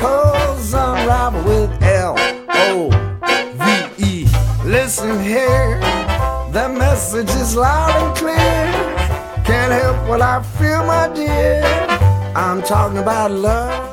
[0.00, 2.14] unravel with L
[2.48, 2.90] O
[3.54, 4.26] V E.
[4.64, 5.80] Listen here,
[6.52, 8.72] the message is loud and clear.
[9.44, 11.62] Can't help what I feel, my dear.
[12.34, 13.84] I'm talking about love.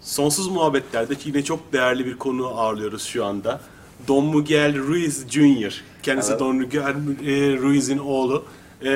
[0.00, 3.60] Sonsuz Muhabbetler'deki yine çok değerli bir konu ağırlıyoruz şu anda.
[4.08, 5.82] Don Miguel Ruiz Jr.
[6.02, 6.40] Kendisi Hello.
[6.40, 8.44] Don Miguel e, Ruiz'in oğlu.
[8.82, 8.88] E,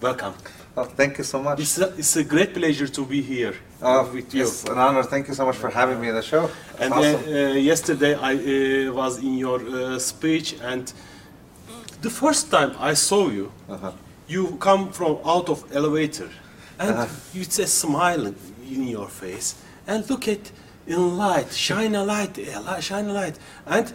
[0.00, 0.53] welcome.
[0.76, 1.60] Oh, thank you so much.
[1.60, 4.42] It's a, it's a great pleasure to be here Oh, with you.
[4.42, 5.04] it's an honor.
[5.04, 6.50] Thank you so much for having me in the show.
[6.80, 7.22] And awesome.
[7.28, 8.32] uh, uh, yesterday I
[8.88, 10.92] uh, was in your uh, speech, and
[12.02, 13.92] the first time I saw you, Uh-huh.
[14.26, 16.28] you come from out of elevator,
[16.78, 17.06] and Uh-huh.
[17.34, 18.26] you a smile
[18.74, 19.54] in your face,
[19.86, 20.50] and look at
[20.86, 22.34] in light, shine a light,
[22.80, 23.86] shine a light, and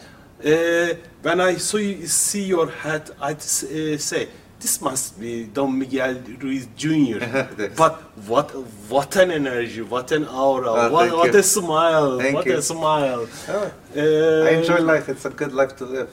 [0.45, 4.28] uh, when I saw you, see your head, I uh, say.
[4.60, 7.20] This must be Don Miguel Ruiz Jr.
[7.78, 7.94] But
[8.28, 8.48] what
[8.90, 12.58] what an energy, what an aura, Ah, what, what a smile, Thank what you.
[12.58, 13.22] a smile.
[13.48, 15.06] Oh, Uh, I enjoy life.
[15.14, 16.10] It's a good life to live.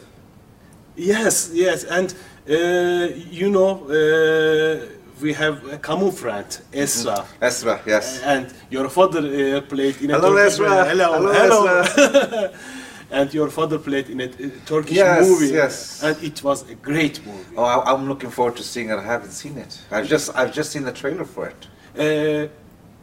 [0.97, 2.09] Yes, yes, and
[2.49, 3.09] uh,
[3.41, 4.87] you know uh,
[5.23, 8.21] we have a common friend, Esra, Esra, yes.
[8.33, 10.87] and your father uh, played in a Hello, Esra.
[10.91, 12.49] Hello, Hello, hello.
[13.11, 16.03] and your father played in a uh, Turkish Yes, movie, yes.
[16.03, 17.55] and it was a great movie.
[17.57, 18.97] Oh, I, I'm looking forward to seeing it.
[18.99, 19.79] I haven't seen it.
[19.91, 21.61] I've just I've just seen the trailer for it.
[21.99, 22.49] Uh,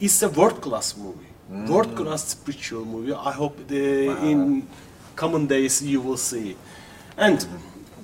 [0.00, 1.30] it's a world class movie,
[1.72, 3.12] world class spiritual movie.
[3.12, 4.66] I hope the, in
[5.16, 6.56] common days you will see.
[7.16, 7.46] And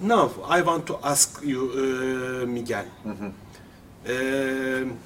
[0.00, 1.60] now I want to ask you,
[2.42, 2.86] uh, Miguel.
[4.08, 4.98] Um,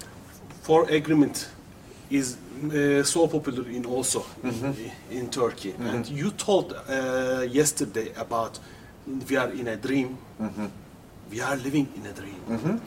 [0.63, 1.49] four agreement
[2.11, 2.37] is
[2.73, 4.75] uh, so popular in also in,
[5.11, 8.59] in Turkey, and you told uh, yesterday about
[9.29, 10.17] we are in a dream,
[11.31, 12.81] we are living in a dream,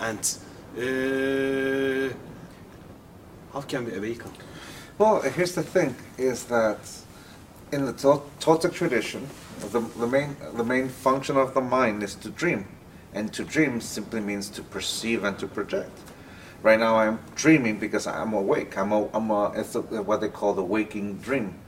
[0.00, 0.38] and
[0.78, 2.14] uh,
[3.52, 4.30] how can we awaken?
[4.98, 6.78] Well, here's the thing: is that
[7.72, 9.28] in the Tol- Toltec tradition,
[9.72, 12.66] the, the main the main function of the mind is to dream,
[13.14, 15.98] and to dream simply means to perceive and to project.
[16.64, 18.78] Right now, I'm dreaming because I'm awake.
[18.78, 21.58] I'm a, I'm a, it's a, what they call the waking dream.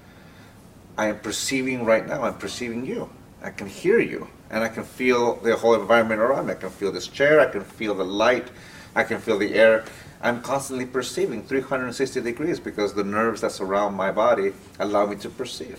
[0.97, 2.23] I am perceiving right now.
[2.23, 3.11] I'm perceiving you.
[3.43, 6.55] I can hear you, and I can feel the whole environment around me.
[6.55, 7.41] I can feel this chair.
[7.41, 8.49] I can feel the light.
[8.95, 9.85] I can feel the air.
[10.23, 15.29] I'm constantly perceiving 360 degrees because the nerves that surround my body allow me to
[15.29, 15.79] perceive.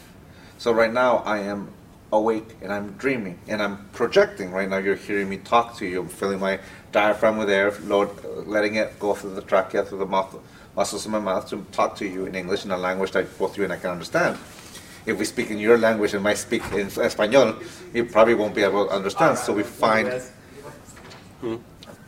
[0.60, 1.74] So right now I am
[2.12, 4.52] awake and I'm dreaming and I'm projecting.
[4.52, 6.02] Right now you're hearing me talk to you.
[6.02, 6.60] I'm feeling my
[6.97, 8.09] diaphragm with air, load,
[8.56, 10.31] letting it go through the trachea, through the mouth,
[10.75, 13.58] muscles in my mouth to talk to you in English in a language that both
[13.58, 14.34] you and I can understand.
[15.06, 17.50] If we speak in your language and I speak in Espanol,
[17.94, 19.38] you probably won't be able to understand.
[19.38, 20.07] So we find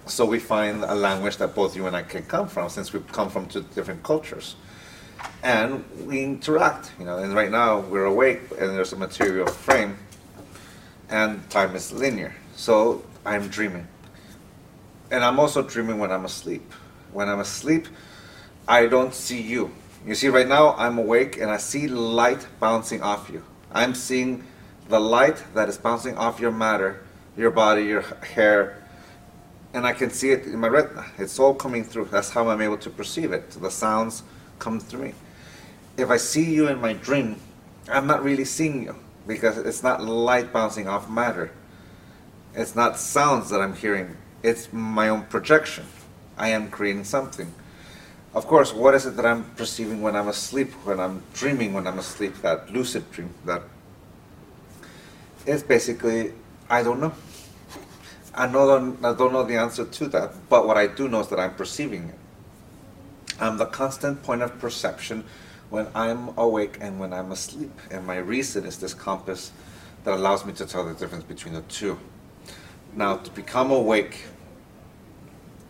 [0.06, 3.00] so we find a language that both you and I can come from, since we
[3.18, 4.56] come from two different cultures,
[5.44, 6.92] and we interact.
[7.00, 9.92] You know, and right now we're awake, and there's a material frame,
[11.10, 12.34] and time is linear.
[12.56, 12.74] So
[13.24, 13.86] I'm dreaming,
[15.12, 16.74] and I'm also dreaming when I'm asleep.
[17.12, 17.88] When I'm asleep,
[18.68, 19.72] I don't see you.
[20.06, 23.44] You see, right now I'm awake, and I see light bouncing off you.
[23.72, 24.44] I'm seeing
[24.88, 27.04] the light that is bouncing off your matter,
[27.36, 28.82] your body, your hair,
[29.74, 31.06] and I can see it in my retina.
[31.18, 32.06] It's all coming through.
[32.06, 33.52] That's how I'm able to perceive it.
[33.52, 34.24] The sounds
[34.58, 35.14] come through me.
[35.98, 37.36] If I see you in my dream,
[37.88, 38.96] I'm not really seeing you
[39.28, 41.52] because it's not light bouncing off matter.
[42.56, 44.18] It's not sounds that I'm hearing.
[44.42, 45.86] It's my own projection.
[46.38, 47.54] I am creating something.
[48.34, 51.88] Of course, what is it that I'm perceiving when I'm asleep, when I'm dreaming when
[51.88, 53.64] I'm asleep, that lucid dream, that
[55.46, 56.34] it's basically,
[56.70, 57.14] I don't know.
[58.36, 61.28] I know I don't know the answer to that, but what I do know is
[61.30, 62.16] that I'm perceiving it.
[63.42, 65.26] I'm the constant point of perception
[65.70, 69.52] when I'm awake and when I'm asleep, and my reason is this compass
[70.04, 72.00] that allows me to tell the difference between the two.
[72.96, 74.24] Now, to become awake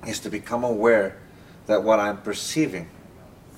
[0.08, 1.18] is to become aware
[1.66, 2.90] that what I'm perceiving,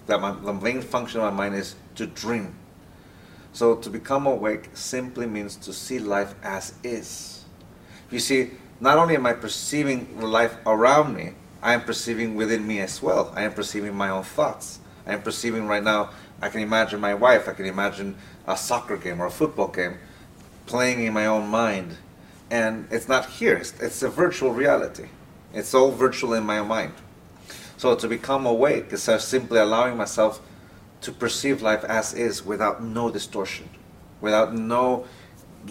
[0.07, 2.55] that my, the main function of my mind is to dream.
[3.53, 7.45] So to become awake simply means to see life as is.
[8.09, 12.79] You see, not only am I perceiving life around me, I am perceiving within me
[12.79, 13.31] as well.
[13.35, 14.79] I am perceiving my own thoughts.
[15.05, 16.09] I am perceiving right now,
[16.41, 18.15] I can imagine my wife, I can imagine
[18.47, 19.97] a soccer game or a football game
[20.65, 21.97] playing in my own mind.
[22.51, 25.05] And it's not here, it's, it's a virtual reality.
[25.53, 26.93] It's all virtual in my mind.
[27.77, 30.41] So to become awake is simply allowing myself
[30.99, 33.69] to perceive life as is without no distortion,
[34.19, 35.05] without no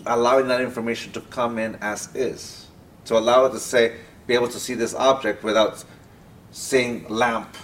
[0.07, 2.67] allowing that information to come in as is.
[3.05, 3.97] To allow it to say,
[4.27, 5.85] be able to see this object without
[6.51, 7.57] seeing lamp,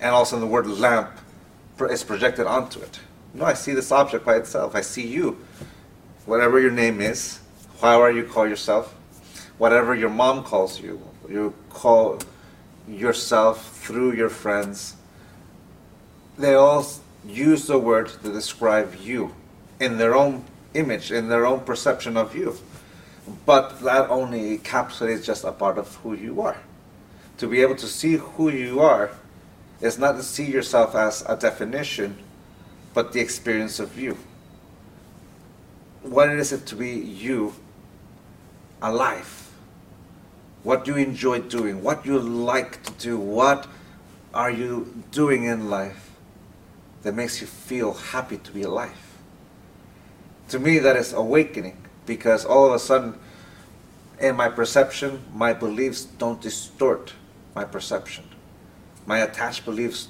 [0.00, 1.10] and also the word lamp
[1.90, 3.00] is projected onto it.
[3.32, 4.74] No, I see this object by itself.
[4.74, 5.38] I see you,
[6.26, 7.40] whatever your name is,
[7.80, 8.94] however you call yourself,
[9.58, 12.18] whatever your mom calls you, you call
[12.88, 14.96] yourself through your friends.
[16.38, 16.86] They all
[17.26, 19.34] use the word to describe you
[19.78, 20.44] in their own
[20.74, 22.56] image, in their own perception of you.
[23.46, 26.56] But that only encapsulates just a part of who you are.
[27.38, 29.10] To be able to see who you are
[29.80, 32.18] is not to see yourself as a definition,
[32.92, 34.18] but the experience of you.
[36.02, 37.54] What is it to be you
[38.82, 39.50] alive?
[40.62, 41.82] What do you enjoy doing?
[41.82, 43.18] What you like to do?
[43.18, 43.66] What
[44.34, 46.10] are you doing in life
[47.02, 49.16] that makes you feel happy to be alive?
[50.48, 53.18] To me, that is awakening because all of a sudden,
[54.20, 57.14] in my perception, my beliefs don't distort
[57.54, 58.24] my perception.
[59.06, 60.08] My attached beliefs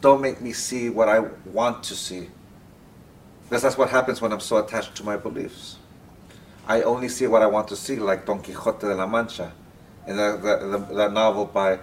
[0.00, 1.20] don't make me see what I
[1.52, 2.28] want to see.
[3.44, 5.76] Because that's what happens when I'm so attached to my beliefs.
[6.68, 9.50] I only see what I want to see, like Don Quixote de la Mancha,
[10.06, 11.78] in the, the, the, novel by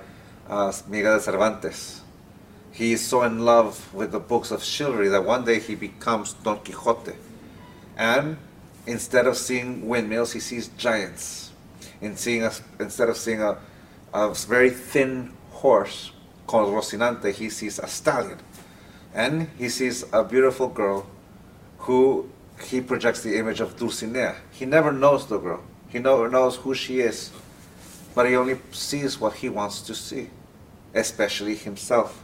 [0.47, 2.01] uh, Miguel de Cervantes.
[2.71, 6.33] He is so in love with the books of chivalry that one day he becomes
[6.33, 7.13] Don Quixote.
[7.97, 8.37] And
[8.85, 11.51] instead of seeing windmills, he sees giants.
[11.99, 13.57] In seeing a, instead of seeing a,
[14.13, 16.11] a very thin horse
[16.45, 18.37] called Rocinante, he sees a stallion.
[19.15, 21.07] And he sees a beautiful girl
[21.79, 22.29] who
[22.63, 24.35] he projects the image of Dulcinea.
[24.51, 25.63] He never knows the girl.
[25.89, 27.31] He never knows who she is.
[28.13, 30.29] But he only sees what he wants to see,
[30.93, 32.23] especially himself.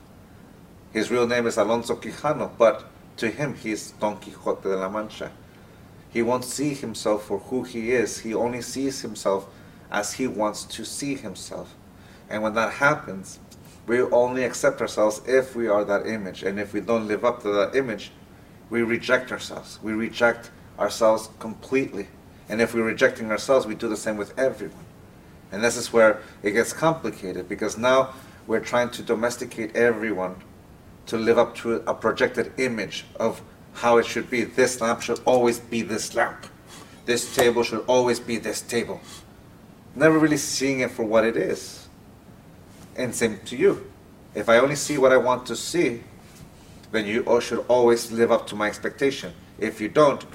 [0.93, 2.85] His real name is Alonso Quijano, but
[3.17, 5.31] to him he is Don Quixote de la Mancha.
[6.09, 8.19] He won't see himself for who he is.
[8.19, 9.47] He only sees himself
[9.89, 11.75] as he wants to see himself.
[12.29, 13.39] And when that happens,
[13.87, 16.43] we only accept ourselves if we are that image.
[16.43, 18.11] And if we don't live up to that image,
[18.71, 19.77] we reject ourselves.
[19.83, 22.07] We reject ourselves completely.
[22.49, 24.85] And if we're rejecting ourselves, we do the same with everyone.
[25.51, 28.13] And this is where it gets complicated because now
[28.47, 30.35] we're trying to domesticate everyone
[31.07, 33.41] to live up to a projected image of
[33.73, 34.45] how it should be.
[34.45, 36.47] This lamp should always be this lamp.
[37.05, 39.01] This table should always be this table.
[39.95, 41.89] Never really seeing it for what it is.
[42.95, 43.91] And same to you.
[44.33, 46.03] If I only see what I want to see,
[46.91, 49.33] then you should always live up to my expectation.
[49.57, 50.25] If you don't,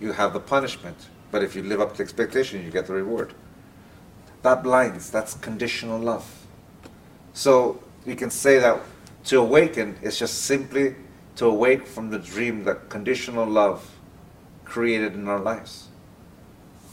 [0.00, 0.96] you have the punishment.
[1.30, 3.34] But if you live up to expectation, you get the reward.
[4.42, 6.46] That blinds, that's conditional love.
[7.32, 8.80] So you can say that
[9.24, 10.94] to awaken is just simply
[11.36, 13.90] to awake from the dream that conditional love
[14.64, 15.88] created in our lives.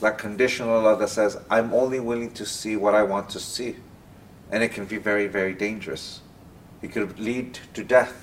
[0.02, 3.78] That conditional love that says, I'm only willing to see what I want to see.
[4.52, 6.22] And it can be very, very dangerous.
[6.82, 8.23] It could lead to death,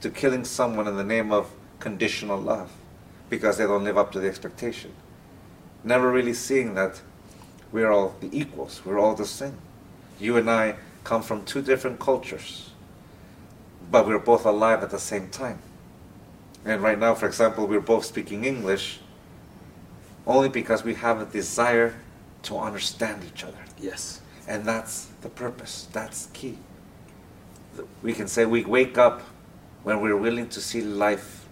[0.00, 2.70] to killing someone in the name of conditional love
[3.28, 4.92] because they don't live up to the expectation.
[5.84, 7.00] Never really seeing that
[7.72, 9.56] we're all the equals, we're all the same.
[10.18, 12.70] You and I come from two different cultures
[13.90, 15.58] but we're both alive at the same time.
[16.64, 19.00] And right now, for example, we're both speaking English
[20.26, 21.94] only because we have a desire
[22.42, 23.58] to understand each other.
[23.80, 24.20] Yes.
[24.46, 26.58] And that's the purpose, that's key.
[28.02, 29.22] We can say we wake up
[29.82, 31.46] when we're willing to see life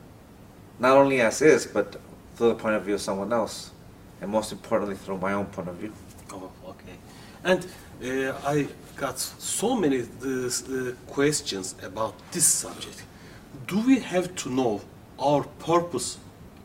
[0.79, 1.97] not only as is, but
[2.37, 3.73] through the point of view of someone else,
[4.21, 5.93] and most importantly, through my own point of view.
[6.33, 6.97] Oh, okay.
[7.43, 7.67] And
[8.03, 13.03] uh, I got so many uh, questions about this subject.
[13.67, 14.81] Do we have to know
[15.19, 16.19] our purpose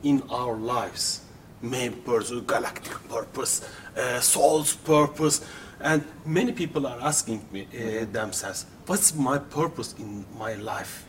[0.04, 1.22] in our lives?
[1.62, 3.68] Main purpose, galactic purpose,
[3.98, 5.46] uh, soul's purpose,
[5.80, 11.06] and many people are asking me uh, themselves, "What's my purpose in my life?"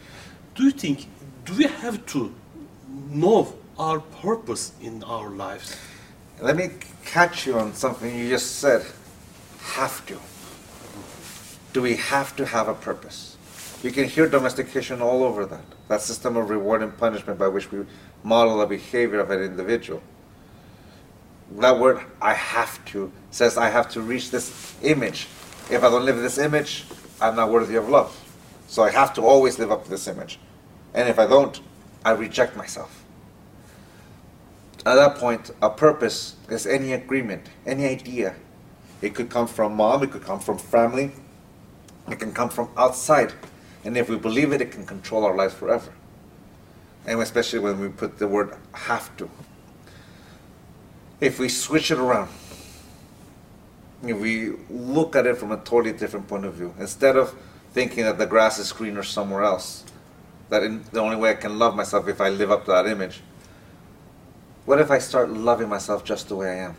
[0.54, 1.06] Do you think
[1.44, 2.32] do we have to
[3.10, 5.76] know our purpose in our lives?
[6.40, 6.70] Let me
[7.04, 8.84] catch you on something you just said.
[9.60, 10.18] Have to
[11.74, 13.36] do we have to have a purpose?
[13.82, 15.64] You can hear domestication all over that.
[15.88, 17.84] That system of reward and punishment by which we
[18.22, 20.00] model the behavior of an individual.
[21.58, 25.26] That word, I have to, says I have to reach this image
[25.70, 26.84] If I don't live this image,
[27.20, 28.23] I'm not worthy of love.
[28.66, 30.38] So I have to always live up to this image.
[30.94, 31.60] And if I don't,
[32.04, 33.04] I reject myself.
[34.86, 38.34] At that point, a purpose is any agreement, any idea.
[39.00, 41.12] It could come from mom, it could come from family,
[42.10, 43.32] it can come from outside.
[43.84, 45.92] And if we believe it, it can control our lives forever.
[47.06, 49.30] And especially when we put the word have to.
[51.20, 52.30] If we switch it around,
[54.02, 57.34] if we look at it from a totally different point of view, instead of
[57.74, 59.84] thinking that the grass is greener somewhere else,
[60.48, 62.86] that in, the only way I can love myself if I live up to that
[62.86, 63.20] image,
[64.64, 66.76] what if I start loving myself just the way I am,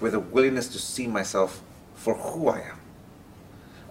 [0.00, 1.62] with a willingness to see myself
[1.94, 2.80] for who I am?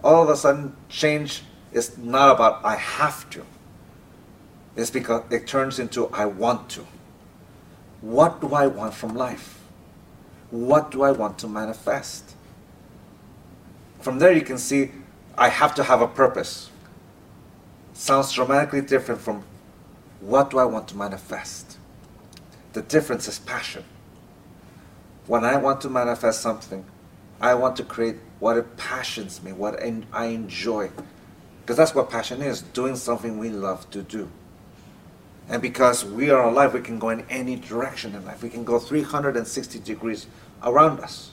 [0.02, 3.46] All of a sudden, change is not about I have to.
[4.76, 6.86] It's because it turns into I want to.
[8.00, 9.62] What do I want from life?
[10.50, 12.34] What do I want to manifest?
[14.00, 14.90] From there, you can see
[15.36, 16.70] I have to have a purpose.
[17.92, 19.44] Sounds dramatically different from
[20.20, 21.78] what do I want to manifest?
[22.72, 23.84] The difference is passion.
[25.26, 26.84] When I want to manifest something,
[27.40, 29.80] I want to create what it passions me, what
[30.12, 30.90] I enjoy.
[31.60, 34.28] Because that's what passion is doing something we love to do.
[35.48, 38.42] And because we are alive, we can go in any direction in life.
[38.42, 40.26] We can go 360 degrees
[40.62, 41.30] around us.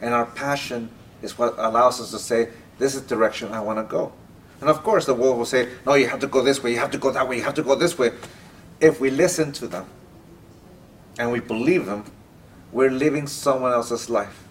[0.00, 0.90] And our passion
[1.22, 4.12] is what allows us to say, this is the direction I want to go.
[4.60, 6.78] And of course, the world will say, no, you have to go this way, you
[6.78, 8.12] have to go that way, you have to go this way.
[8.80, 9.86] If we listen to them
[11.18, 12.04] and we believe them,
[12.72, 14.44] we're living someone else's life.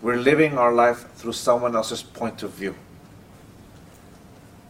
[0.00, 2.74] We're living our life through someone else's point of view.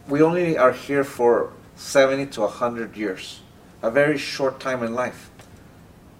[0.07, 3.41] We only are here for 70 to 100 years,
[3.81, 5.31] a very short time in life.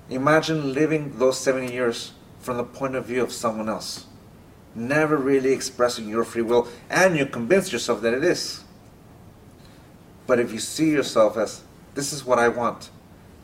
[0.10, 4.06] Imagine living those 70 years from the point of view of someone else
[4.76, 8.64] never really expressing your free will, and you convince yourself that it is.
[10.26, 11.62] But if you see yourself as,
[11.94, 12.90] this is what I want,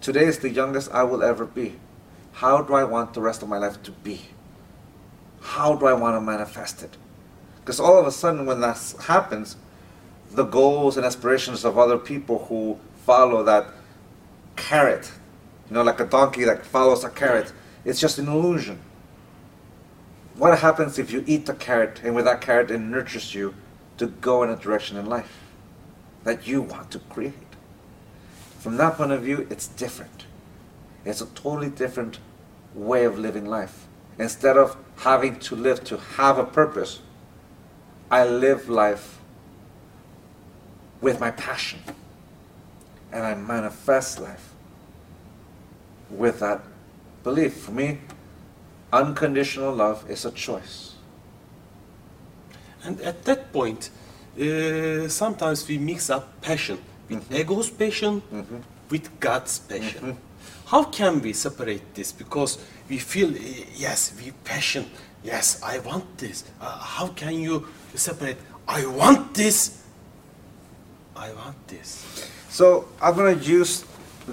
[0.02, 1.76] today is the youngest I will ever be,
[2.34, 4.22] how do I want the rest of my life to be?
[5.42, 6.98] How do I want to manifest it?
[7.60, 9.58] Because all of a sudden, when that happens,
[10.32, 13.68] the goals and aspirations of other people who follow that
[14.56, 15.12] carrot,
[15.70, 17.52] you know, like a donkey that follows a carrot,
[17.84, 18.80] it's just an illusion
[20.40, 23.54] what happens if you eat the carrot and with that carrot it nurtures you
[23.98, 25.38] to go in a direction in life
[26.24, 27.34] that you want to create?
[28.60, 30.26] From that point of view, it's different.
[31.04, 32.20] It's a totally different
[32.74, 33.88] way of living life.
[34.18, 37.02] Instead of having to live to have a purpose,
[38.10, 39.20] I live life
[41.02, 41.80] with my passion.
[43.12, 44.54] And I manifest life
[46.10, 46.62] with that
[47.24, 47.58] belief.
[47.58, 48.00] For me,
[48.92, 50.96] Unconditional love is a choice.
[52.84, 53.90] And at that point,
[54.40, 56.80] uh, sometimes we mix up passion
[57.10, 57.36] with mm-hmm.
[57.36, 58.58] ego's passion mm-hmm.
[58.90, 60.02] with God's passion.
[60.02, 60.68] Mm-hmm.
[60.68, 62.12] How can we separate this?
[62.12, 62.58] Because
[62.90, 63.40] we feel, uh,
[63.76, 64.86] yes, we passion,
[65.24, 66.44] yes, I want this.
[66.62, 69.84] Uh, how can you separate, I want this,
[71.16, 72.30] I want this?
[72.50, 73.84] So I'm going to use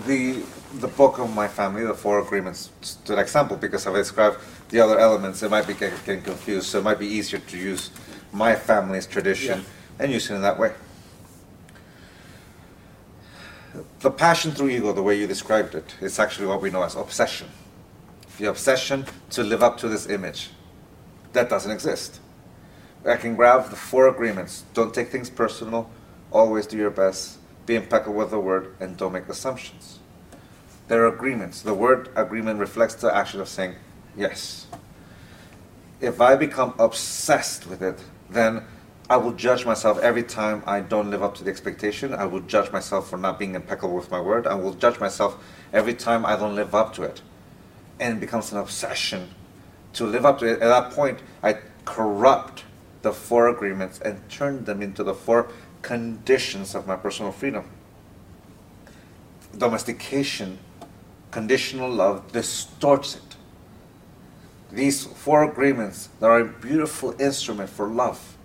[0.06, 0.42] the
[0.80, 2.70] the book of my family, the four agreements,
[3.04, 4.38] to an example, because if I describe
[4.68, 6.66] the other elements, it might be getting confused.
[6.66, 7.90] So it might be easier to use
[8.32, 10.04] my family's tradition yeah.
[10.04, 10.72] and use it in that way.
[14.00, 16.94] The passion through ego, the way you described it, is actually what we know as
[16.94, 17.48] obsession.
[18.38, 20.50] The obsession to live up to this image.
[21.32, 22.20] That doesn't exist.
[23.04, 24.64] I can grab the four agreements.
[24.74, 25.88] Don't take things personal.
[26.30, 27.38] Always do your best.
[27.66, 29.98] Be impeccable with the word and don't make assumptions.
[30.88, 31.62] There are agreements.
[31.62, 33.74] The word agreement reflects the action of saying
[34.16, 34.66] yes.
[36.00, 37.98] If I become obsessed with it,
[38.30, 38.64] then
[39.08, 42.12] I will judge myself every time I don't live up to the expectation.
[42.12, 44.46] I will judge myself for not being impeccable with my word.
[44.46, 45.36] I will judge myself
[45.72, 47.22] every time I don't live up to it.
[47.98, 49.30] And it becomes an obsession
[49.94, 50.60] to live up to it.
[50.60, 52.64] At that point, I corrupt
[53.02, 55.48] the four agreements and turn them into the four
[55.86, 57.64] conditions of my personal freedom.
[59.56, 60.58] Domestication
[61.30, 63.36] conditional love distorts it.
[64.72, 68.36] These four agreements that are a beautiful instrument for love,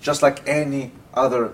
[0.00, 1.52] just like any other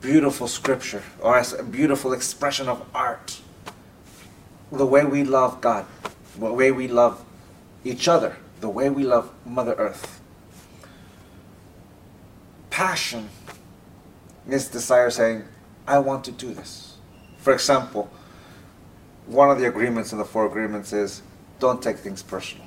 [0.00, 3.40] beautiful scripture or as a beautiful expression of art.
[4.70, 5.84] The way we love God,
[6.38, 7.24] the way we love
[7.84, 10.20] each other, the way we love Mother Earth.
[12.70, 13.28] Passion
[14.48, 15.44] is desire saying,
[15.86, 16.96] I want to do this.
[17.38, 18.10] For example,
[19.26, 21.22] one of the agreements in the four agreements is
[21.58, 22.66] don't take things personal.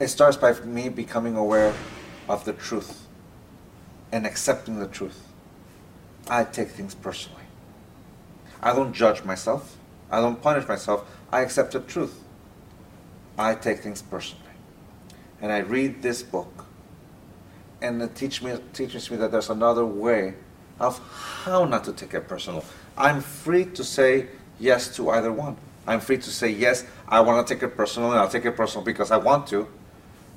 [0.00, 1.74] It starts by me becoming aware
[2.28, 3.06] of the truth
[4.10, 5.28] and accepting the truth.
[6.28, 7.44] I take things personally.
[8.62, 9.76] I don't judge myself.
[10.10, 11.08] I don't punish myself.
[11.32, 12.22] I accept the truth.
[13.38, 14.42] I take things personally.
[15.40, 16.66] And I read this book,
[17.82, 20.34] and it teach me, teaches me that there's another way
[20.78, 20.98] of
[21.44, 22.64] how not to take it personal.
[22.96, 25.56] I'm free to say yes to either one.
[25.86, 28.56] I'm free to say yes, I want to take it personal, and I'll take it
[28.56, 29.66] personal because I want to.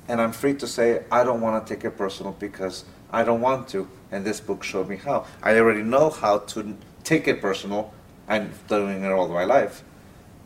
[0.07, 3.41] And I'm free to say I don't want to take it personal because I don't
[3.41, 3.87] want to.
[4.11, 5.25] And this book showed me how.
[5.43, 7.93] I already know how to take it personal.
[8.27, 9.83] I'm doing it all my life.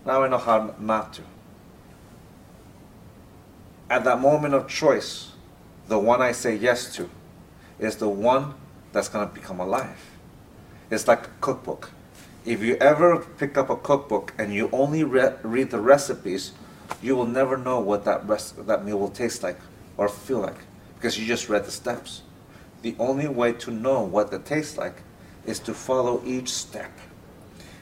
[0.05, 1.21] Now I know how not to.
[3.89, 5.31] At that moment of choice,
[5.89, 7.09] the one I say yes to
[7.79, 8.53] is the one
[8.93, 9.99] that's going to become alive.
[10.91, 11.91] It's like a cookbook.
[12.45, 16.51] If you ever pick up a cookbook and you only re- read the recipes,
[17.01, 19.57] you will never know what that, rest- that meal will taste like
[19.97, 20.59] or feel like
[20.95, 22.21] because you just read the steps.
[22.83, 25.01] The only way to know what it tastes like
[25.45, 26.91] is to follow each step.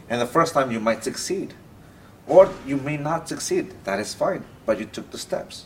[0.09, 1.53] And the first time you might succeed,
[2.25, 3.73] or you may not succeed.
[3.83, 5.65] That is fine, but you took the steps.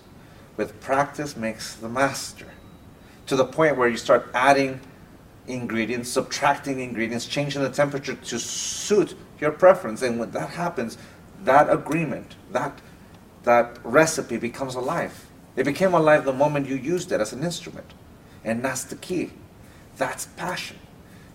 [0.57, 2.47] With practice makes the master.
[3.27, 4.81] To the point where you start adding
[5.47, 10.01] ingredients, subtracting ingredients, changing the temperature to suit your preference.
[10.01, 10.97] And when that happens,
[11.43, 12.79] that agreement, that,
[13.43, 15.27] that recipe becomes alive.
[15.55, 17.93] It became alive the moment you used it as an instrument.
[18.43, 19.31] And that's the key.
[19.97, 20.77] That's passion.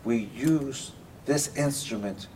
[0.05, 0.93] We use
[1.27, 2.29] this instrument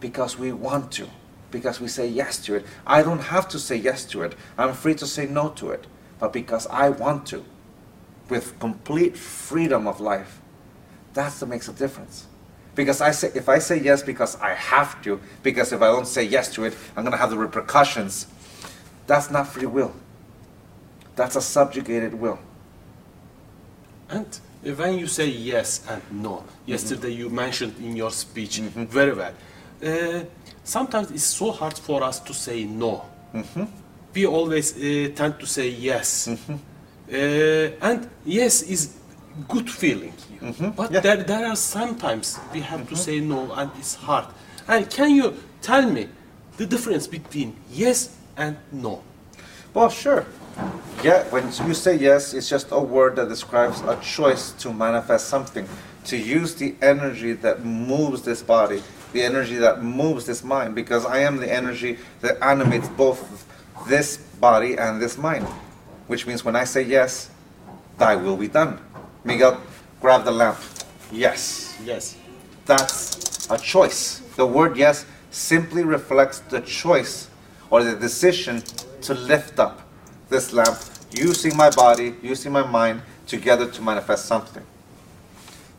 [0.00, 1.08] because we want to,
[1.50, 2.66] because we say yes to it.
[2.86, 4.34] I don't have to say yes to it.
[4.56, 5.86] I'm free to say no to it,
[6.18, 7.44] but because I want to,
[8.28, 10.40] with complete freedom of life,
[11.14, 12.26] that's what makes a difference.
[12.74, 16.06] Because I say, if I say yes because I have to, because if I don't
[16.06, 18.26] say yes to it, I'm going to have the repercussions,
[19.06, 19.92] that's not free will.
[21.16, 22.38] That's a subjugated will.
[24.08, 24.26] And
[24.62, 26.70] when you say yes and no, mm-hmm.
[26.70, 28.84] yesterday you mentioned in your speech mm-hmm.
[28.84, 29.34] very well.
[29.84, 30.24] Uh,
[30.64, 33.04] sometimes it's so hard for us to say no.
[33.34, 33.64] Mm-hmm.
[34.14, 36.28] We always uh, tend to say yes.
[36.28, 38.94] Uh, and yes is
[39.48, 40.12] good feeling.
[40.76, 41.00] But Yeah.
[41.00, 44.26] there, there are sometimes we have to say no and it's hard.
[44.66, 46.08] And can you tell me
[46.56, 49.02] the difference between yes and no?
[49.74, 50.26] Well, sure.
[51.04, 55.28] Yeah, when you say yes, it's just a word that describes a choice to manifest
[55.28, 55.68] something,
[56.06, 61.06] to use the energy that moves this body, the energy that moves this mind, because
[61.06, 63.46] I am the energy that animates both
[63.86, 65.46] this body and this mind.
[66.06, 67.30] Which means when I say yes,
[67.98, 68.78] thy will be done.
[69.24, 69.60] Miguel,
[70.00, 70.58] grab the lamp.
[71.12, 71.78] Yes.
[71.84, 72.16] Yes.
[72.66, 74.20] That's a choice.
[74.36, 77.28] The word yes simply reflects the choice
[77.70, 78.62] or the decision
[79.02, 79.82] to lift up
[80.28, 80.78] this lamp
[81.12, 84.64] using my body, using my mind together to manifest something.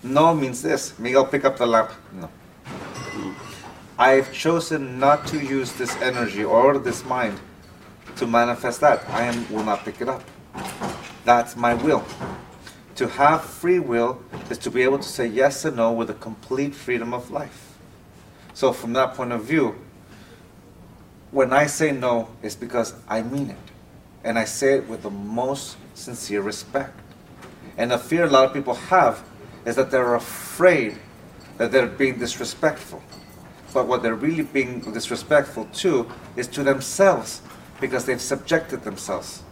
[0.04, 0.98] No means this.
[0.98, 1.92] Miguel, pick up the lamp.
[2.14, 2.30] No.
[2.66, 3.32] Mm-hmm.
[4.00, 7.40] I've chosen not to use this energy or this mind
[8.18, 9.08] to manifest that.
[9.10, 10.24] I am, will not pick it up.
[11.26, 12.04] That's my will.
[12.96, 16.16] To have free will is to be able to say yes and no with a
[16.16, 17.78] complete freedom of life.
[18.54, 19.76] So, from that point of view,
[21.32, 23.58] when I say no, it's because I mean it.
[24.24, 27.00] And I say it with the most sincere respect.
[27.78, 29.24] And the fear a lot of people have
[29.66, 30.98] is that they're afraid
[31.58, 33.02] that they're being disrespectful.
[33.74, 37.42] But what they're really being disrespectful to is to themselves
[37.80, 39.44] because they've subjected themselves.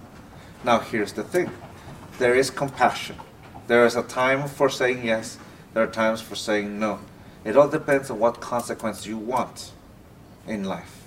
[0.64, 1.52] Now, here's the thing
[2.20, 3.16] there is compassion.
[3.68, 5.38] There is a time for saying yes,
[5.74, 7.00] there are times for saying no.
[7.44, 9.72] It all depends on what consequence you want
[10.48, 11.04] in life.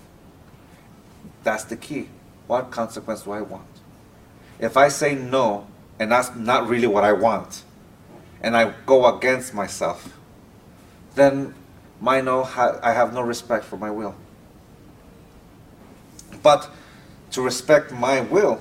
[1.42, 2.08] That's the key.
[2.46, 3.66] What consequence do I want?
[4.58, 5.66] If I say no,
[5.98, 7.62] and that's not really what I want,
[8.42, 10.16] and I go against myself,
[11.14, 11.54] then
[12.00, 14.14] my no, ha- I have no respect for my will.
[16.42, 16.70] But
[17.32, 18.60] to respect my will,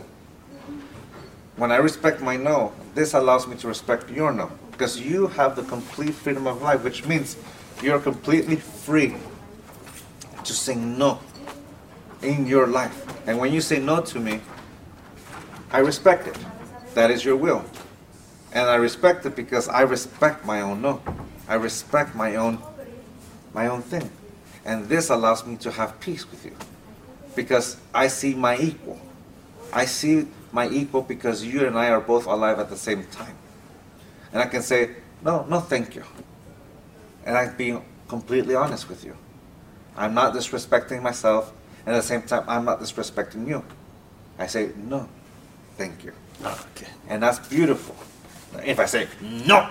[1.55, 4.51] when I respect my no, this allows me to respect your no.
[4.71, 7.35] Because you have the complete freedom of life, which means
[7.81, 9.15] you're completely free
[10.43, 11.19] to say no
[12.21, 13.05] in your life.
[13.27, 14.41] And when you say no to me,
[15.71, 16.37] I respect it.
[16.93, 17.63] That is your will.
[18.53, 21.01] And I respect it because I respect my own no.
[21.47, 22.59] I respect my own
[23.53, 24.09] my own thing.
[24.65, 26.55] And this allows me to have peace with you.
[27.39, 28.99] Because I see my equal.
[29.71, 33.33] I see my equal because you and I are both alive at the same time.
[34.33, 36.03] And I can say, no, no, thank you.
[37.23, 39.15] And I'm being completely honest with you.
[39.95, 41.53] I'm not disrespecting myself,
[41.85, 43.63] and at the same time, I'm not disrespecting you.
[44.37, 45.07] I say, no,
[45.77, 46.11] thank you.
[46.43, 46.91] Okay.
[47.07, 47.95] And that's beautiful.
[48.65, 49.69] If I say no,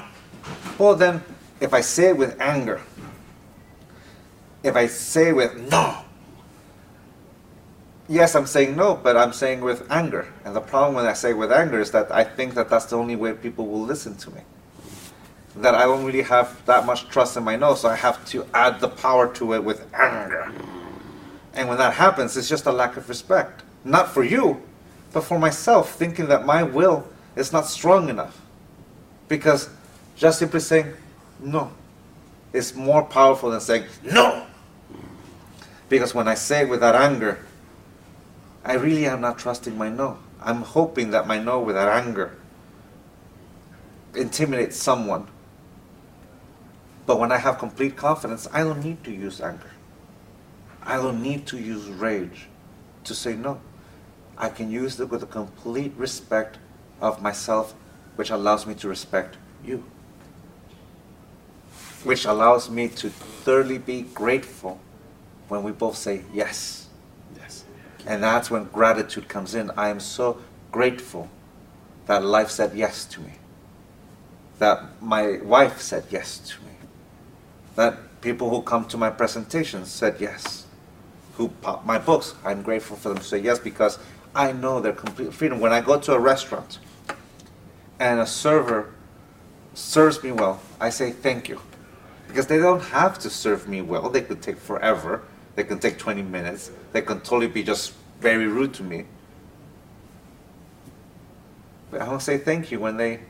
[0.79, 1.23] well then,
[1.61, 2.81] if I say it with anger,
[4.63, 5.99] if I say it with no,
[8.09, 10.33] yes, I'm saying no, but I'm saying with anger.
[10.45, 12.97] And the problem when I say with anger is that I think that that's the
[12.97, 14.41] only way people will listen to me.
[15.57, 18.47] That I don't really have that much trust in my no, so I have to
[18.55, 20.53] add the power to it with anger.
[21.55, 23.63] And when that happens, it's just a lack of respect.
[23.85, 24.63] Not for you,
[25.13, 28.41] but for myself, thinking that my will is not strong enough.
[29.29, 29.69] Because
[30.17, 30.93] just simply saying
[31.41, 31.73] no
[32.53, 34.47] is more powerful than saying no.
[35.89, 37.45] Because when I say it with that anger,
[38.69, 40.19] I really am not trusting my no.
[40.43, 42.37] I'm hoping that my no without anger
[44.15, 45.27] intimidates someone.
[47.07, 49.71] But when I have complete confidence, I don't need to use anger.
[50.83, 52.49] I don't need to use rage
[53.05, 53.59] to say no.
[54.37, 56.59] I can use it with a complete respect
[57.01, 57.75] of myself,
[58.17, 59.83] which allows me to respect you.
[62.05, 64.79] Which allows me to thoroughly be grateful
[65.49, 66.89] when we both say yes.
[67.35, 67.65] Yes.
[68.09, 69.71] And that's when gratitude comes in.
[69.77, 70.39] I am so
[70.73, 71.29] grateful
[72.07, 73.35] that life said yes to me.
[74.59, 76.73] That my wife said yes to me.
[77.77, 80.65] That people who come to my presentations said yes.
[81.35, 83.99] Who pop my books, I'm grateful for them to say yes because
[84.35, 85.61] I know their complete freedom.
[85.61, 86.79] When I go to a restaurant
[88.01, 88.91] and a server
[89.75, 91.61] serves me well, I say thank you.
[92.27, 94.09] Because they don't have to serve me well.
[94.09, 95.25] They could take forever.
[95.57, 96.71] They can take 20 minutes.
[96.93, 99.05] They can totally be just very rude to me.
[101.91, 103.21] But I will say thank you when they,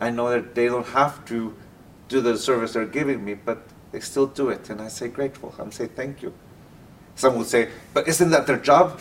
[0.00, 1.54] I know that they don't have to
[2.08, 4.70] do the service they're giving me, but they still do it.
[4.70, 5.54] And I say grateful.
[5.58, 6.32] I'm say thank you.
[7.16, 9.00] Some would say, but isn't that their job?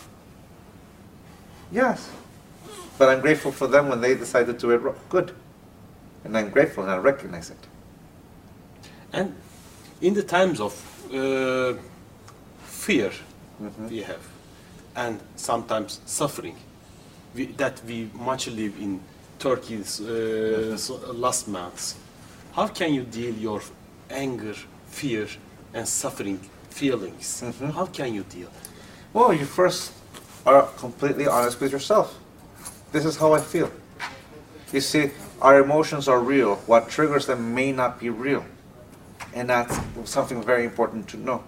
[1.71, 2.09] Yes.
[2.97, 5.33] But I'm grateful for them when they decide to do it good.
[6.23, 7.57] And I'm grateful and I recognize it.
[9.11, 9.35] And
[10.01, 10.73] in the times of
[11.13, 11.73] uh,
[12.63, 13.11] fear
[13.61, 13.87] Mm-hmm.
[13.87, 14.27] we have,
[14.95, 16.55] and sometimes suffering,
[17.35, 18.99] we, that we much live in
[19.39, 21.09] Turkey's Mm-hmm.
[21.09, 21.95] uh, last months,
[22.53, 23.61] how can you deal your
[24.09, 24.55] anger,
[24.87, 25.27] fear,
[25.73, 27.41] and suffering feelings?
[27.41, 27.69] Mm-hmm.
[27.71, 28.49] How can you deal?
[29.11, 29.91] Well, you first
[30.45, 32.17] are completely honest with yourself.
[32.91, 33.71] This is how I feel.
[34.71, 36.55] You see, our emotions are real.
[36.67, 38.45] What triggers them may not be real.
[39.33, 41.43] And that's something very important to know.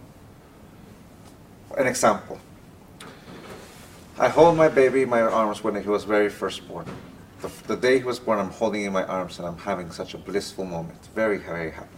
[1.77, 2.39] An example.
[4.17, 6.85] I hold my baby in my arms when he was very first born.
[7.41, 9.91] The, the day he was born, I'm holding him in my arms and I'm having
[9.91, 11.09] such a blissful moment.
[11.13, 11.89] Very, very happy.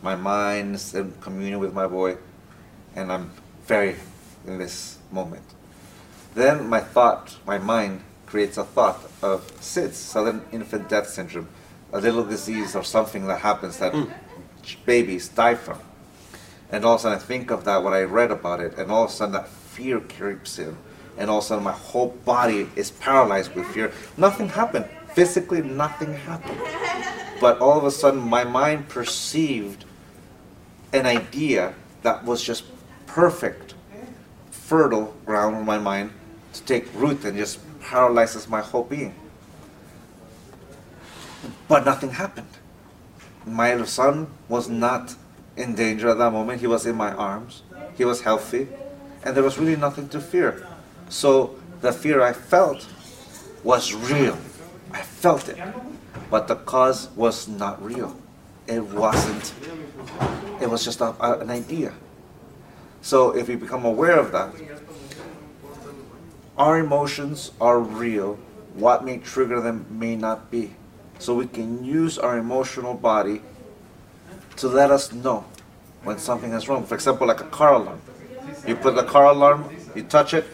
[0.00, 2.16] My mind is in communion with my boy,
[2.96, 3.30] and I'm
[3.66, 3.96] very
[4.46, 5.44] in this moment.
[6.34, 11.48] Then my thought, my mind creates a thought of SIDS, sudden infant death syndrome,
[11.92, 14.10] a little disease or something that happens that hmm.
[14.86, 15.78] babies die from.
[16.72, 18.90] And all of a sudden I think of that when I read about it, and
[18.90, 20.76] all of a sudden that fear creeps in,
[21.16, 23.92] and all of a sudden my whole body is paralyzed with fear.
[24.16, 24.86] Nothing happened.
[25.14, 26.60] Physically, nothing happened.
[27.40, 29.84] But all of a sudden my mind perceived
[30.92, 32.64] an idea that was just
[33.06, 33.74] perfect,
[34.50, 36.10] fertile ground in my mind
[36.52, 39.14] to take root and just paralyzes my whole being.
[41.68, 42.48] But nothing happened.
[43.46, 45.14] My son was not
[45.56, 46.60] in danger at that moment.
[46.60, 47.62] He was in my arms.
[47.96, 48.68] He was healthy.
[49.22, 50.66] And there was really nothing to fear.
[51.08, 52.86] So the fear I felt
[53.62, 54.36] was real.
[54.92, 55.58] I felt it.
[56.30, 58.16] But the cause was not real.
[58.66, 59.52] It wasn't.
[60.60, 61.92] It was just a, an idea.
[63.02, 64.54] So if we become aware of that,
[66.56, 68.38] our emotions are real.
[68.74, 70.74] What may trigger them may not be.
[71.18, 73.42] So we can use our emotional body
[74.56, 75.44] to let us know
[76.02, 76.84] when something is wrong.
[76.84, 78.00] For example, like a car alarm.
[78.66, 80.46] You put the car alarm, you touch it,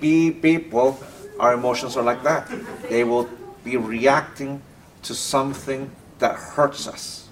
[0.00, 0.72] beep, beep.
[0.72, 0.98] Well,
[1.38, 2.50] our emotions are like that.
[2.88, 3.28] They will
[3.64, 4.62] be reacting
[5.02, 7.28] to something that hurts us.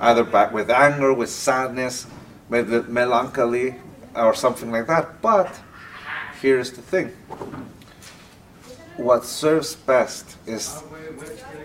[0.00, 2.06] Either back with anger, with sadness,
[2.48, 3.76] with with melancholy,
[4.14, 5.20] or something like that.
[5.20, 5.60] But
[6.40, 7.08] here's the thing.
[8.96, 10.82] What serves best is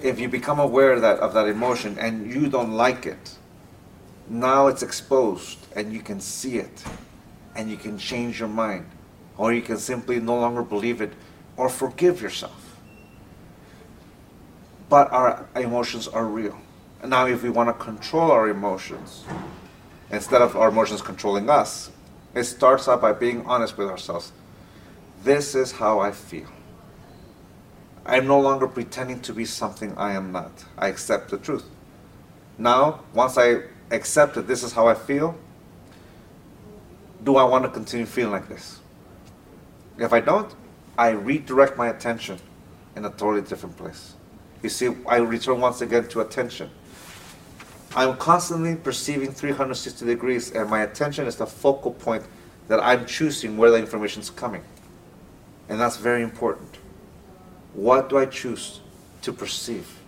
[0.01, 3.37] if you become aware that of that emotion and you don't like it,
[4.27, 6.83] now it's exposed and you can see it
[7.55, 8.85] and you can change your mind
[9.39, 11.13] or you can simply no longer believe it
[11.55, 12.75] or forgive yourself.
[14.89, 16.59] But our emotions are real.
[17.01, 19.23] And now if we want to control our emotions,
[20.11, 21.89] instead of our emotions controlling us,
[22.35, 24.33] it starts out by being honest with ourselves.
[25.23, 26.47] This is how I feel.
[28.05, 30.65] I'm no longer pretending to be something I am not.
[30.77, 31.63] I accept the truth.
[32.57, 35.37] Now, once I accept that this is how I feel,
[37.23, 38.78] do I want to continue feeling like this?
[39.99, 40.53] If I don't,
[40.97, 42.39] I redirect my attention
[42.95, 44.15] in a totally different place.
[44.63, 46.69] You see, I return once again to attention.
[47.95, 52.23] I'm constantly perceiving 360 degrees, and my attention is the focal point
[52.67, 54.63] that I'm choosing where the information is coming.
[55.67, 56.77] And that's very important.
[57.73, 58.81] What do I choose
[59.23, 59.99] to perceive?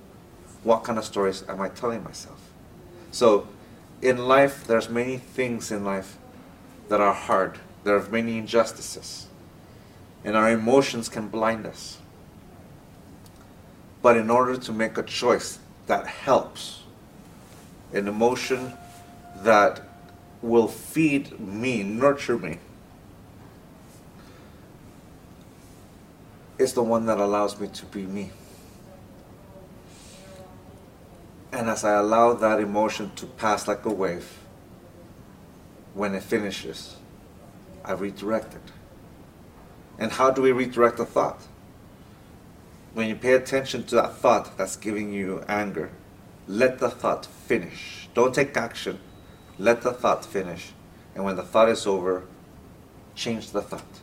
[0.64, 2.40] What kind of stories am I telling myself?
[3.12, 3.48] So,
[4.02, 6.18] in life, there's many things in life
[6.90, 7.60] that are hard.
[7.84, 9.28] There are many injustices.
[10.24, 11.98] And our emotions can blind us.
[14.02, 16.84] But in order to make a choice that helps,
[17.94, 18.74] an emotion
[19.38, 19.82] that
[20.42, 22.60] will feed me, nurture me,
[26.58, 28.32] is the one that allows me to be me.
[31.52, 34.40] And as I allow that emotion to pass like a wave,
[35.94, 36.96] when it finishes,
[37.84, 38.71] I redirect it.
[40.02, 41.40] And how do we redirect the thought?
[42.96, 45.92] When you pay attention to that thought that's giving you anger,
[46.48, 48.10] let the thought finish.
[48.16, 49.00] Don't take action.
[49.60, 50.72] Let the thought finish.
[51.14, 52.24] And when the thought is over,
[53.14, 54.00] change the thought.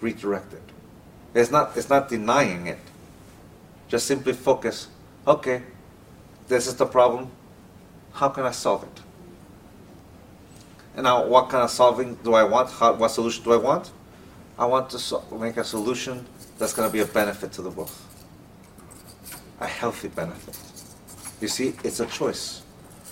[0.00, 0.62] Redirect it.
[1.34, 2.78] It's not, it's not denying it.
[3.88, 4.86] Just simply focus.
[5.26, 5.62] Okay,
[6.46, 7.32] this is the problem.
[8.12, 9.00] How can I solve it?
[10.94, 12.70] And now, what kind of solving do I want?
[12.70, 13.90] How, what solution do I want?
[14.58, 16.26] I want to so- make a solution
[16.58, 18.02] that's going to be a benefit to the both.
[19.60, 20.58] A healthy benefit.
[21.40, 22.62] You see, it's a choice.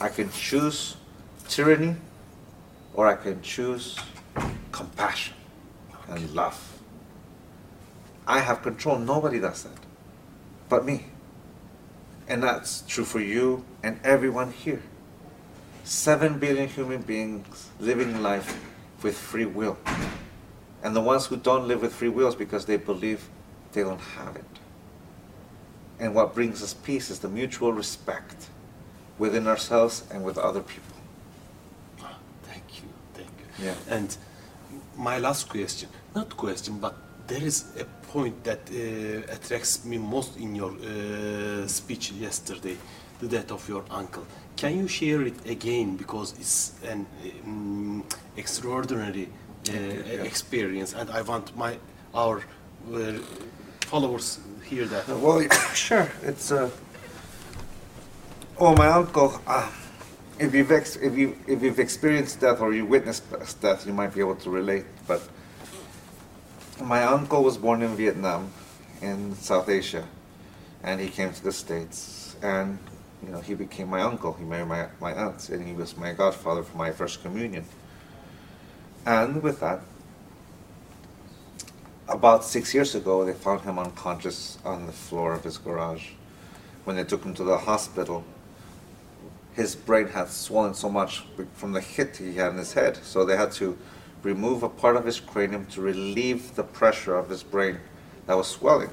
[0.00, 0.96] I can choose
[1.48, 1.96] tyranny
[2.94, 3.98] or I can choose
[4.70, 5.35] compassion
[6.09, 6.59] and love.
[8.26, 8.98] I have control.
[8.98, 9.83] Nobody does that
[10.72, 11.05] but me.
[12.26, 14.81] And that's true for you and everyone here.
[15.85, 18.59] Seven billion human beings living life
[19.02, 19.76] with free will.
[20.83, 23.29] And the ones who don't live with free will is because they believe
[23.73, 24.45] they don't have it.
[26.01, 28.49] And what brings us peace is the mutual respect
[29.18, 30.97] within ourselves and with other people.
[32.42, 33.66] Thank you, thank you.
[33.66, 33.75] Yeah.
[33.88, 34.16] And
[34.97, 36.97] my last question, not question, but
[37.29, 42.77] there is a point that uh, attracts me most in your uh, speech yesterday,
[43.21, 44.27] the death of your uncle.
[44.57, 47.07] Can you share it again because it's an
[47.45, 48.05] um,
[48.37, 49.29] extraordinary
[49.68, 49.72] uh,
[50.25, 51.79] experience, and I want my
[52.14, 52.42] our
[52.92, 53.12] uh,
[53.87, 55.09] followers hear that.
[55.09, 56.09] Well, sure.
[56.22, 56.70] It's uh.
[58.59, 59.40] Oh, my uncle.
[59.46, 59.70] Uh,
[60.38, 63.25] if you've ex- if you if you've experienced death or you witnessed
[63.61, 64.85] death, you might be able to relate.
[65.07, 65.22] But
[66.83, 68.51] my uncle was born in Vietnam,
[69.01, 70.07] in South Asia,
[70.83, 72.79] and he came to the states, and
[73.22, 74.33] you know he became my uncle.
[74.35, 77.64] He married my my aunt, and he was my godfather for my first communion.
[79.05, 79.81] And with that,
[82.09, 86.11] about six years ago, they found him unconscious on the floor of his garage.
[86.85, 88.25] When they took him to the hospital,
[89.55, 93.25] his brain had swollen so much from the hit he had in his head, so
[93.25, 93.77] they had to
[94.23, 97.79] remove a part of his cranium to relieve the pressure of his brain
[98.27, 98.91] that was swelling.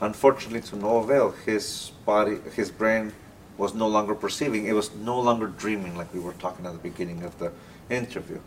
[0.00, 3.12] Unfortunately, to no avail, his body, his brain
[3.56, 4.66] was no longer perceiving.
[4.66, 7.52] It was no longer dreaming, like we were talking at the beginning of the
[7.88, 8.40] interview.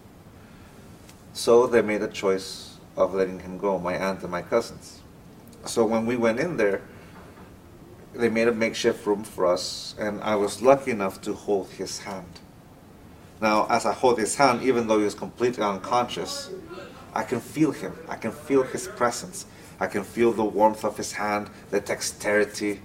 [1.33, 4.99] So they made a choice of letting him go, my aunt and my cousins.
[5.65, 6.81] So when we went in there,
[8.13, 11.99] they made a makeshift room for us, and I was lucky enough to hold his
[11.99, 12.39] hand.
[13.41, 16.49] Now, as I hold his hand, even though he was completely unconscious,
[17.13, 17.93] I can feel him.
[18.07, 19.45] I can feel his presence.
[19.79, 22.81] I can feel the warmth of his hand, the dexterity.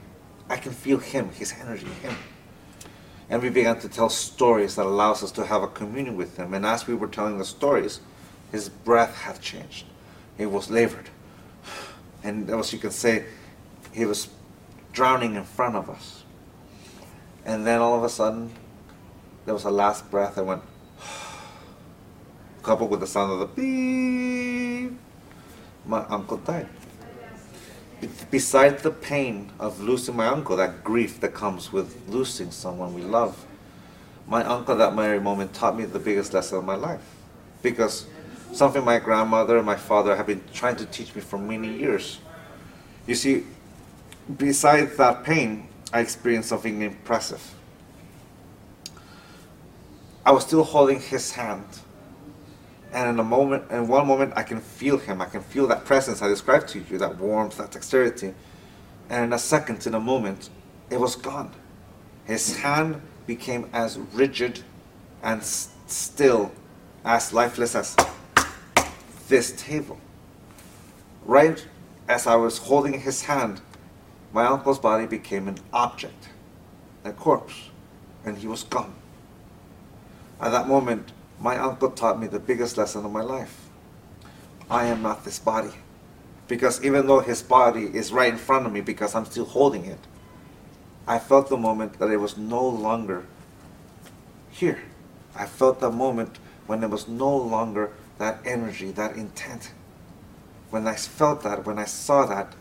[0.49, 2.15] I can feel him, his energy, him.
[3.29, 6.55] And we began to tell stories that allows us to have a communion with him.
[6.55, 8.01] And as we were telling the stories,
[8.55, 9.85] his breath had changed.
[10.39, 11.11] He was labored.
[12.23, 13.25] And as you can say,
[13.93, 14.29] he was
[14.93, 16.23] drowning in front of us.
[17.45, 18.53] And then all of a sudden,
[19.45, 20.63] there was a last breath that went,
[22.63, 24.93] coupled with the sound of the beep.
[25.85, 26.69] My uncle died.
[28.01, 32.95] Be- Besides the pain of losing my uncle, that grief that comes with losing someone
[32.95, 33.47] we love,
[34.29, 37.03] my uncle that very moment taught me the biggest lesson of my life.
[37.61, 38.07] Because
[38.53, 42.19] something my grandmother and my father have been trying to teach me for many years.
[43.07, 43.45] You see,
[44.37, 47.55] besides that pain, I experienced something impressive.
[50.25, 51.67] I was still holding his hand.
[52.93, 55.21] And in a moment, in one moment, I can feel him.
[55.21, 58.35] I can feel that presence I described to you, that warmth, that dexterity.
[59.11, 60.49] And in a second, in a moment,
[60.91, 61.53] it was gone.
[62.25, 64.61] His hand became as rigid
[65.23, 66.53] and still,
[67.05, 67.97] as lifeless as
[69.29, 69.99] this table.
[71.25, 71.67] Right
[72.09, 73.61] as I was holding his hand,
[74.33, 76.29] my uncle's body became an object,
[77.05, 77.71] a corpse,
[78.25, 78.95] and he was gone.
[80.41, 83.69] At that moment, my uncle taught me the biggest lesson of my life.
[84.71, 85.73] I am not this body.
[86.47, 89.87] Because even though his body is right in front of me because I'm still holding
[89.87, 89.99] it,
[91.07, 93.25] I felt the moment that it was no longer
[94.51, 94.83] here.
[95.35, 99.73] I felt the moment when it was no longer that energy, that intent.
[100.71, 102.55] When I felt that, when I saw that,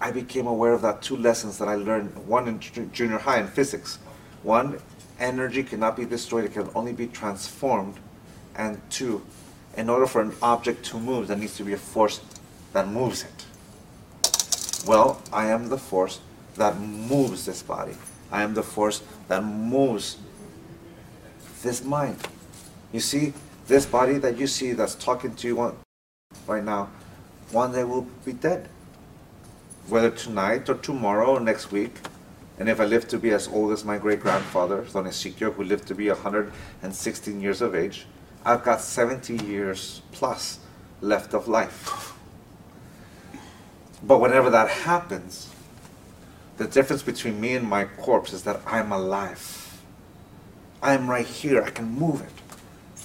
[0.00, 2.60] I became aware of that two lessons that I learned one in
[2.92, 3.98] junior high in physics.
[4.42, 4.78] One,
[5.18, 7.96] energy cannot be destroyed, it can only be transformed.
[8.54, 9.24] And two,
[9.76, 12.20] in order for an object to move, there needs to be a force
[12.72, 13.46] that moves it.
[14.86, 16.20] Well, I am the force
[16.56, 17.94] that moves this body.
[18.30, 20.16] I am the force that moves
[21.62, 22.18] this mind.
[22.96, 23.34] You see,
[23.66, 25.76] this body that you see that's talking to you
[26.46, 26.88] right now,
[27.50, 28.70] one day will be dead.
[29.86, 31.94] Whether tonight or tomorrow or next week.
[32.58, 35.64] And if I live to be as old as my great grandfather, Don Ezekiel, who
[35.64, 38.06] lived to be 116 years of age,
[38.46, 40.60] I've got 70 years plus
[41.02, 42.14] left of life.
[44.02, 45.52] But whenever that happens,
[46.56, 49.82] the difference between me and my corpse is that I'm alive.
[50.82, 51.62] I am right here.
[51.62, 52.45] I can move it.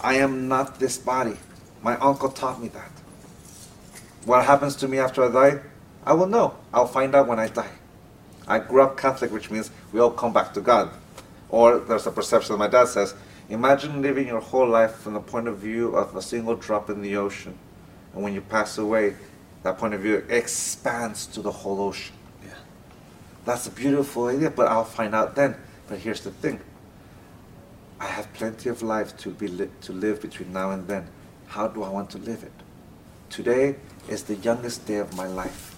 [0.01, 1.37] I am not this body.
[1.83, 2.91] My uncle taught me that.
[4.25, 5.61] What happens to me after I die,
[6.05, 6.55] I will know.
[6.73, 7.71] I'll find out when I die.
[8.47, 10.91] I grew up Catholic, which means we all come back to God.
[11.49, 13.13] Or there's a perception that my dad says
[13.49, 17.01] imagine living your whole life from the point of view of a single drop in
[17.01, 17.57] the ocean.
[18.13, 19.15] And when you pass away,
[19.63, 22.15] that point of view expands to the whole ocean.
[22.43, 22.53] Yeah.
[23.45, 25.55] That's a beautiful idea, but I'll find out then.
[25.87, 26.59] But here's the thing
[28.01, 31.07] I have plenty of life to, be li- to live between now and then.
[31.45, 32.51] How do I want to live it?
[33.29, 33.75] Today
[34.09, 35.75] is the youngest day of my life.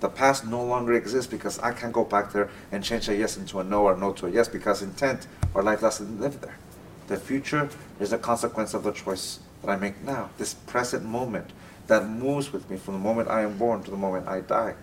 [0.00, 3.38] The past no longer exists because I can't go back there and change a yes
[3.38, 6.58] into a no or no to a yes because intent or life doesn't live there.
[7.06, 11.52] The future is a consequence of the choice that I make now, this present moment
[11.86, 14.74] that moves with me from the moment I am born to the moment I die.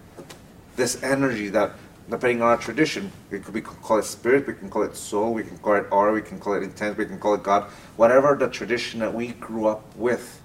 [0.76, 1.74] This energy that,
[2.10, 5.44] depending on our tradition, we could, call it spirit, we can call it soul, we
[5.44, 8.36] can call it aura, we can call it intent, we can call it God, whatever
[8.36, 10.42] the tradition that we grew up with,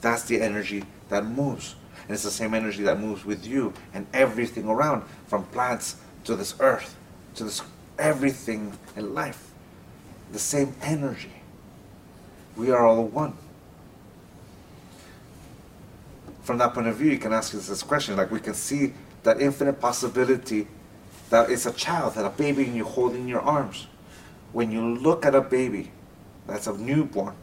[0.00, 1.74] that's the energy that moves.
[2.02, 6.36] And it's the same energy that moves with you and everything around, from plants to
[6.36, 6.96] this earth,
[7.34, 7.62] to this
[7.98, 9.50] everything in life.
[10.32, 11.32] The same energy.
[12.56, 13.36] We are all one.
[16.42, 18.16] From that point of view, you can ask yourself this question.
[18.16, 20.66] Like we can see that infinite possibility
[21.30, 23.86] that it's a child, that a baby and you hold in your arms.
[24.52, 25.90] When you look at a baby
[26.46, 27.34] that's a newborn,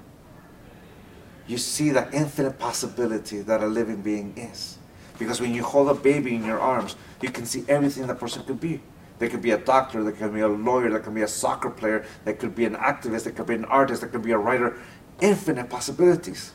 [1.47, 4.77] you see that infinite possibility that a living being is.
[5.19, 8.43] Because when you hold a baby in your arms, you can see everything that person
[8.43, 8.81] could be.
[9.17, 11.69] They could be a doctor, they could be a lawyer, they could be a soccer
[11.69, 14.37] player, they could be an activist, they could be an artist, they could be a
[14.37, 14.77] writer.
[15.21, 16.51] Infinite possibilities.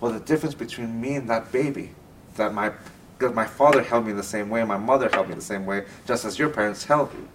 [0.00, 1.94] Well, the difference between me and that baby,
[2.34, 2.72] that my,
[3.18, 5.84] because my father held me the same way, my mother held me the same way,
[6.06, 7.28] just as your parents held you,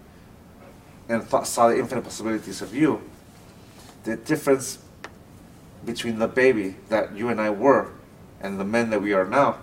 [1.07, 3.01] and thought, saw the infinite possibilities of you.
[4.03, 4.79] The difference
[5.85, 7.91] between the baby that you and I were
[8.41, 9.57] and the men that we are now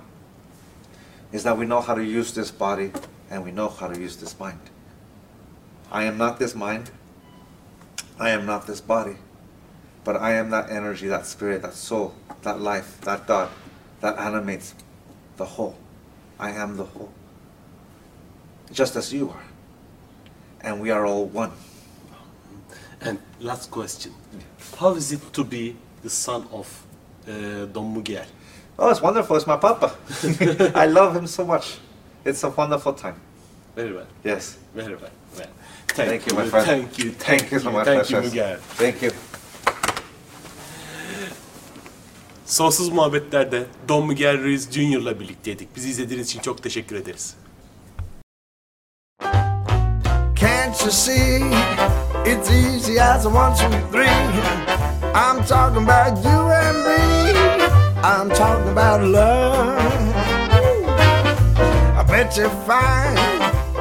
[1.33, 2.93] is that we know how to use this body
[3.31, 4.61] and we know how to use this mind.
[5.91, 6.91] I am not this mind.
[8.19, 9.17] I am not this body.
[10.05, 13.51] But I am that energy, that spirit, that soul, that life, that God
[14.01, 14.75] that animates
[15.37, 15.77] the whole.
[16.39, 17.13] I am the whole.
[18.73, 19.45] Just as you are.
[20.61, 21.53] And we are all one.
[23.01, 24.13] And last question.
[24.79, 26.87] How is it to be the son of
[27.29, 28.25] uh, Don Miguel?
[28.79, 29.37] Oh, it's wonderful.
[29.37, 29.95] It's my papa.
[30.75, 31.79] I love him so much.
[32.25, 33.21] It's a wonderful time.
[33.75, 34.07] Very well.
[34.25, 34.59] Yes.
[34.75, 35.11] Very well.
[35.37, 35.49] well.
[35.89, 36.67] Thank, you, my friend.
[36.67, 37.13] Thank you.
[37.13, 37.87] Thank you so much.
[37.87, 38.21] Thank you.
[38.21, 38.57] Miguel.
[38.57, 39.11] Thank you.
[42.47, 45.77] Sonsuz Muhabbetler'de Don Miguel Ruiz Jr.'la birlikteydik.
[45.77, 47.35] Bizi izlediğiniz için çok teşekkür ederiz.
[50.41, 51.43] Can't you see?
[52.27, 54.09] It's easy as one, two, three.
[55.15, 57.33] I'm talking about you and me.
[58.03, 59.79] I'm talking about love.
[61.99, 63.19] I bet you find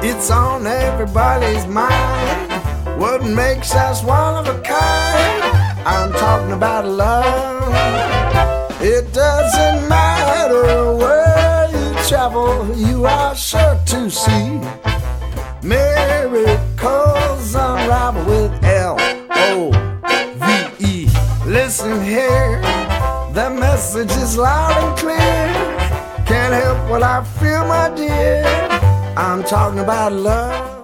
[0.02, 2.52] it's on everybody's mind.
[2.98, 5.86] What makes us one of a kind?
[5.86, 8.15] I'm talking about love.
[8.78, 14.60] It doesn't matter where you travel, you are sure to see
[15.62, 18.96] miracles unravel with L
[19.30, 19.70] O
[20.36, 20.44] V
[20.86, 21.08] E.
[21.46, 22.60] Listen here,
[23.32, 25.16] the message is loud and clear.
[26.26, 28.44] Can't help what I feel, my dear.
[29.16, 30.75] I'm talking about love.